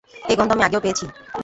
এ 0.23 0.33
গন্ধ 0.37 0.51
আমি 0.53 0.63
আগেও 0.63 0.83
পেয়েছি। 0.85 1.05